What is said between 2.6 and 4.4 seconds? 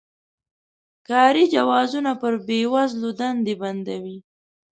وزلو دندې بندوي.